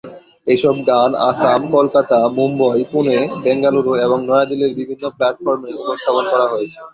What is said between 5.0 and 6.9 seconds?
প্ল্যাটফর্মে উপস্থাপন করা হয়েছে।